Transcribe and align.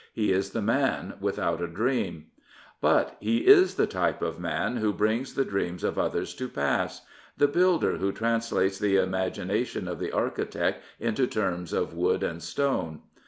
He 0.13 0.31
is 0.31 0.49
the 0.49 0.63
man 0.63 1.13
without 1.19 1.61
a 1.61 1.67
dream. 1.67 2.25
But 2.81 3.17
he 3.19 3.45
is 3.45 3.75
the 3.75 3.85
type 3.85 4.23
of 4.23 4.39
man 4.39 4.77
who 4.77 4.91
brings 4.93 5.35
the 5.35 5.45
dreams 5.45 5.83
of 5.83 5.99
others 5.99 6.33
to 6.37 6.49
pass— 6.49 7.03
^the 7.39 7.53
builder 7.53 7.97
who 7.97 8.11
translates 8.11 8.79
the 8.79 8.95
imagina 8.95 9.63
tion 9.63 9.87
of 9.87 9.99
the 9.99 10.11
architect 10.11 10.83
into 10.99 11.27
terms 11.27 11.71
of 11.71 11.93
wood 11.93 12.23
and 12.23 12.41
stone. 12.41 13.03